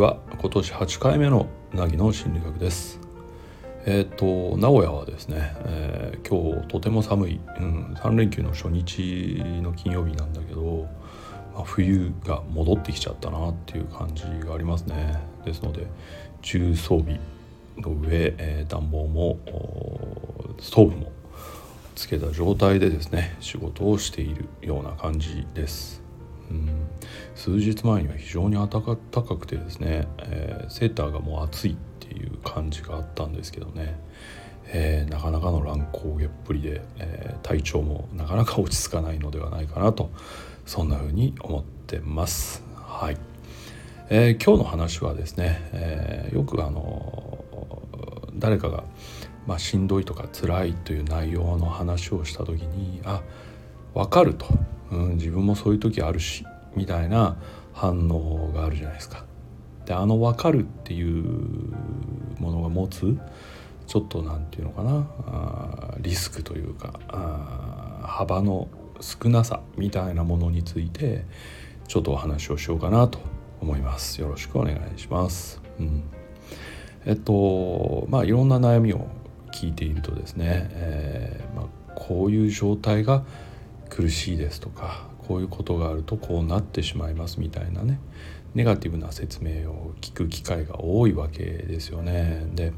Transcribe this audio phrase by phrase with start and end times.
[0.00, 2.98] は今年8回目の凪の心理学です。
[3.84, 10.88] えっ、と名古屋はですね、えー、今日とても寒い、うん、3連休の初日の金曜日なんだけど、
[11.54, 15.22] まあ、冬が戻ってきちゃったなっていう感じがありますね。
[15.44, 15.86] ですので
[16.40, 17.20] 重装備
[17.76, 19.38] の上、えー、暖房も
[20.60, 21.12] ストーブも
[21.94, 25.99] つけた状態でですね仕事をしているような感じです。
[26.50, 26.68] うん。
[27.34, 33.98] 数日前には非常に暖かくてですね、えー、セーターがもう暑いっていう感じがあったんですけどね、
[34.66, 40.10] えー、なかなかの乱高下っぷりで、えー、体調もなかなか落ち着かないのではないかなと
[40.66, 42.62] そんな風に思ってます。
[42.76, 43.16] はい。
[44.12, 47.44] え、今日の話はですね、えよくあの
[48.40, 48.84] 誰かが、
[49.46, 53.22] まあ、しんどいとか辛いという内容の話をした時にあ
[53.94, 54.46] 分かると
[54.90, 57.36] うん、自分もそういう時あるしみたいな
[57.72, 59.24] 反応があるじゃないですか。
[59.86, 61.24] であの分かるっていう
[62.38, 63.16] ものが持つ
[63.86, 68.68] ちょっと何て言うのかなあリスクというかあ幅の
[69.00, 71.24] 少なさみたいなものについて
[71.88, 73.18] ちょっとお話をしようかなと
[73.60, 74.20] 思います。
[74.20, 75.60] よろしくお願いします。
[75.78, 76.02] うん、
[77.06, 79.06] えっとまあいろんな悩みを
[79.52, 83.24] 聞いているとですね、えーまあ、こういう状態が
[83.90, 88.00] 苦しいですとかこういうことがあるとこうなってしまいますみたいなね
[88.54, 92.46] ネガティブな説明を聞く機会が多いわけですよね。
[92.54, 92.72] で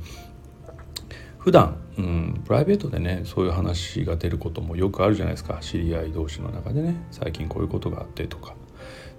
[1.38, 8.54] 普段、うん、プライベートでねそういう話が出ることもよくあるじゃないですか知り合い同士の中でね最近こういうことがあってとか。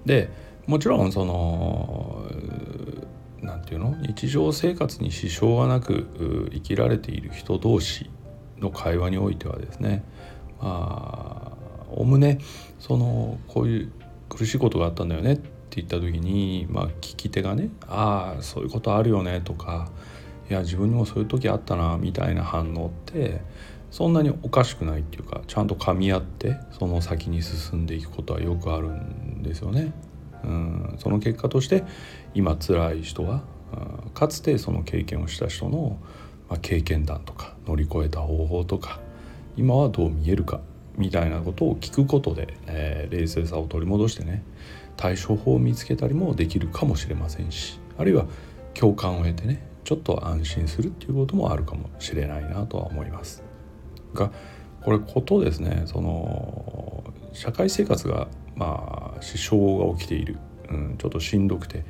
[0.06, 0.30] で
[0.68, 2.26] もちろんその
[3.42, 3.98] 何て言うの？
[4.02, 8.10] 日常生活に支障がなく生きられている人同士
[8.60, 10.06] の会話においてはですね
[10.62, 11.43] まあ
[11.96, 12.40] おむね
[12.80, 13.92] そのこういう
[14.30, 19.90] 苦しいことがあったんだよねって言った時に、まあ、聞き手がね「ああそういうことあるよね」とか
[20.50, 23.42] 「いや自分にもそういう時あったな」みたいな反応って
[23.92, 29.94] そんなにおかしくないっていうかちゃんと噛み合ってその先に進んでいくことはよくあるんですよね。
[30.44, 31.84] うん、その結果として
[32.34, 33.44] 今辛い人は、
[34.04, 36.00] うん、かつてその経験をした人の、
[36.50, 39.00] ま、経験談とか乗り越えた方法とか
[39.56, 40.60] 今はどう見えるか
[40.98, 44.44] みたいなことを聞くことで、えー、冷静さを取り戻してね
[44.96, 48.26] 対処法を見つけたりもできるかもしれませんしあるいは
[48.74, 53.44] 共感を得てねちょっと安心するっていうこともあるかもしれないなとは思います。
[54.14, 54.32] が
[54.82, 60.38] これことですねその社会生活がまあ支障が起きている、
[60.70, 61.84] うん、ちょっとしんどくて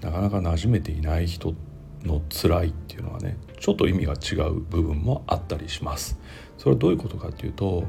[0.00, 1.54] なかなか馴染めていない人
[2.04, 6.18] の辛いっていうのはねちょっと意味が違う部分もあったりします。
[6.58, 7.84] それはどういうことかっていうと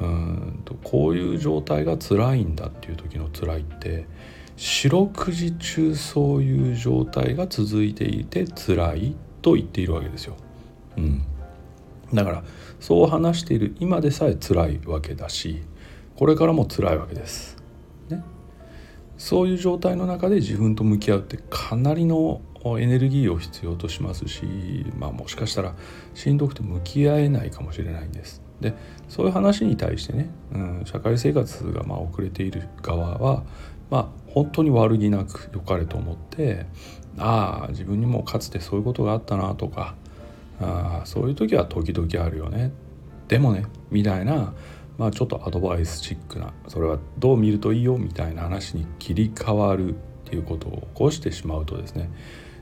[0.00, 4.06] うんとこういう状態が辛いんだっていう時の辛いって
[4.56, 10.36] 四六時中そういう状態が続いていて辛いと言っているわけですよ。
[10.96, 11.24] うん、
[12.12, 12.44] だから
[12.80, 15.62] そう話している今でさえ辛いわけだし
[16.16, 17.56] これからも辛いわけです。
[18.08, 18.22] ね、
[19.16, 22.40] そういう状態の中で自分と向き合うってかなりの
[22.78, 24.44] エネルギーを必要としますし、
[24.96, 25.74] まあ、もしかしたら
[26.14, 28.43] しんどくて向き合えないかもしれないんです。
[28.60, 28.74] で
[29.08, 33.42] そういう話に対してね、うん、社会生活がまあ遅れている側は、
[33.90, 36.66] まあ、本当に悪気なく良かれと思って
[37.18, 39.94] ああ自分にもかつてそういうことがあったなとか
[40.60, 42.72] あそういう時は時々あるよね
[43.28, 44.54] でもねみたいな、
[44.98, 52.10] まあ、ちょっとアドバイスチックなそれはどう見るといいよみたいな話に切り替わるっていうことを起こしてしまうとですね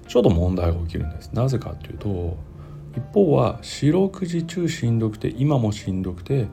[0.09, 1.30] ちょっと問題が起きるんです。
[1.32, 2.36] なぜかというと
[2.97, 6.47] 一方は四六時中しんどくて今もしんどくて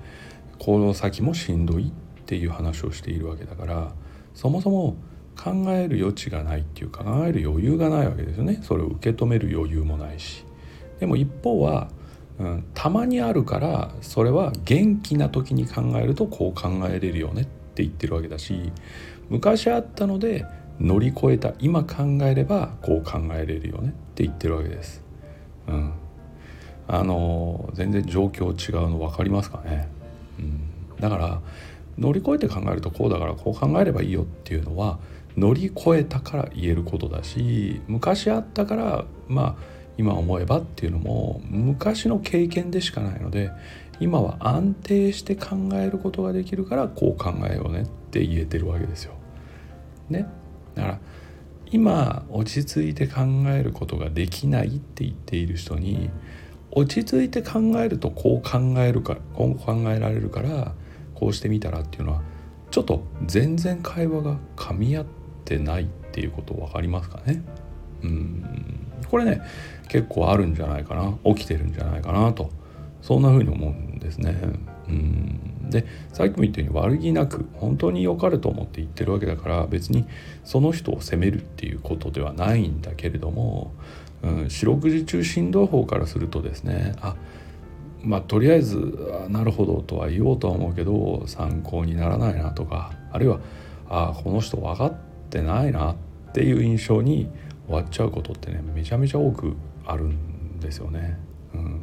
[0.57, 1.91] この先もしんどいっ
[2.25, 3.93] ていう話をしているわけだから
[4.33, 4.95] そもそも
[5.35, 8.59] 考える余地がないっていうか考える余裕がないわけですよね。
[8.61, 10.45] それを受け止める余裕もないし。
[10.99, 11.89] でも一方は、
[12.39, 18.73] うん、たまにあるからそれは元気な時に考えるとこう考えれるよねって言ってるわけだし
[19.29, 20.45] 昔あったので
[20.79, 25.03] 乗り越えた今考えればこう考えれるよねって言ってるわけです。
[25.67, 25.93] うん、
[26.91, 29.87] あの全然状況違うの分かりますかね、
[30.39, 30.61] うん、
[30.99, 31.39] だから
[31.99, 34.97] 乗り越えて考えるとこうだからこう考えればいいよっていうのは
[35.37, 39.63] 乗り越えたから言えることだし昔あったからまあ
[39.99, 43.51] 今思えばっていうのも昔の経験でしかないので
[43.99, 49.13] 今は安定して考えることができるからこう考えようねって言えてるわけですよ。
[50.09, 50.25] ね、
[50.73, 50.99] だから
[51.71, 56.09] 今落ち着いて考えることができないって言っている人に
[56.71, 60.73] 落ち着いて考えるとこう考えるかこう考えられるから
[61.15, 62.21] こうしてみたらっていうのは
[62.71, 65.05] ちょっと全然会話が噛み合っ
[65.45, 67.43] てないっていうこと分かりますかね、
[68.03, 68.45] うん。
[69.09, 69.41] これね
[69.87, 72.51] 結構あるんじゃないかな起きてるんじゃないかなと
[73.01, 74.35] そんな風に思うんですね。
[74.87, 75.48] うん。
[75.69, 80.05] でさっきも言ったように悪気なく本当に良かれと思って言ってるわけだから別に
[80.43, 83.73] その人を責めるっていうことではないんだけれども、
[84.23, 87.15] うん、四六時中振動法からするとですねあ
[88.01, 93.39] まあとりあえずなるほどとは言おうとは思うけど参考にならないなとかあるいは
[93.89, 94.93] あこの人分かっ
[95.29, 95.95] てないなっ
[96.33, 97.29] ていう印象に
[97.67, 99.55] 終わっちゃうことってねめちゃめちゃ多く
[99.85, 101.17] あるんですよね。
[101.53, 101.81] うん、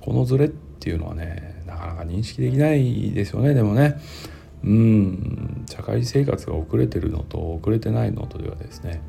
[0.00, 1.53] このズレっていうのはね
[1.84, 4.00] かなか認識できないですよねでもね。
[4.64, 5.64] うん。
[5.68, 9.02] 社会生活が遅れてるのと遅れてないのとではですね、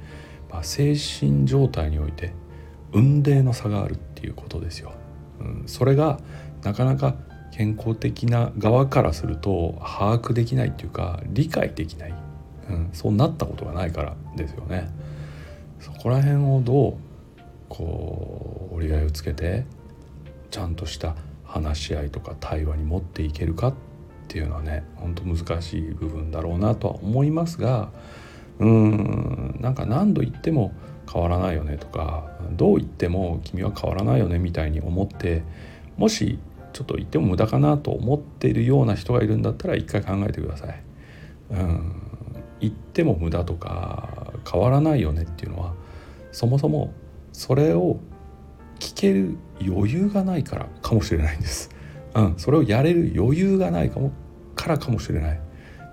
[0.51, 2.33] まあ、精神状態において
[2.91, 4.93] 運命の差があるっていうことですよ。
[5.39, 6.19] うん、それが
[6.63, 7.15] なかなか
[7.51, 12.13] 健康的な側からすると把握できないっていうか理解できない、
[12.69, 14.89] うん、そうなったことがないからですよね。
[15.79, 16.93] そこら辺をどう
[17.69, 19.65] こう折り合いをつけて
[20.51, 21.15] ちゃんとした
[21.55, 23.73] 話し合いとか対話に持っていけるかっ
[24.27, 27.91] ていうのはねほんと難しい部分だろうなとは思いますが
[28.59, 30.73] うーんなんか何度言っても
[31.11, 35.43] 変わらないよねとかどう言っても君は変わらないよねみたいに思って
[35.97, 36.39] もし
[36.73, 40.81] ちょっと言っても無駄かなと思っているような人がいるんだったら一回考えてください。
[41.51, 42.01] うん
[42.59, 45.73] 言っても無駄とか変わらないよねっていうのは
[46.31, 46.93] そもそも
[47.31, 47.99] それを
[48.79, 51.69] 聞ける余裕がないからかもしれないんです。
[52.13, 54.11] うん、それをやれる余裕がないかも
[54.55, 55.39] からかもしれない。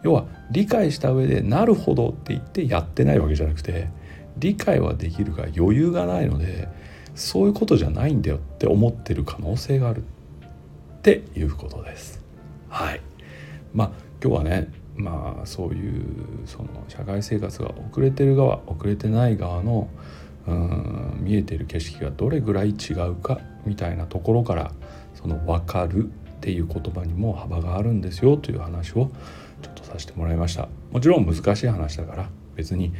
[0.02, 3.88] 要は理解した上でなるほどって言ってやってないわけじゃなくて
[4.36, 6.68] 理解はできるが余裕がないので
[7.14, 10.04] そういうことじゃないんだよって思ってる可能性があるっ
[11.02, 12.22] ていうことです。
[12.68, 13.00] はい。
[13.72, 13.90] まあ
[14.22, 16.04] 今日はねまあそういう
[16.46, 19.88] その社会生活が遅れてる側遅れてない側の
[20.46, 24.72] うん見えてる景色がどれぐらい違うかみたいなところから
[25.14, 26.08] その分かるっ
[26.40, 29.10] ていう言葉にも幅があるんですよという話を
[29.62, 30.68] ちょっとさせてもらいました。
[30.90, 32.92] もちろん難しい話だから別に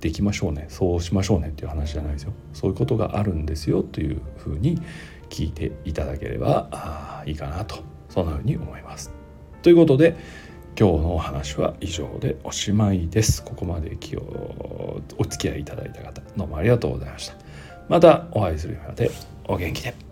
[0.00, 2.32] できましょうねそうしましょうねっていう話じゃないですよ。
[2.54, 4.80] そういうことがあるんですよというふうに
[5.28, 7.76] 聞いていただければいいかなと
[8.08, 9.12] そんなふうに思います。
[9.62, 10.16] ということで
[10.78, 13.42] 今日のお話は以上でおしまいです。
[13.42, 14.20] ここまで気を
[15.18, 17.34] お付き合いいただいた方、どうもありがとうございました。
[17.88, 19.10] またお会いするまで
[19.48, 20.07] お元気で。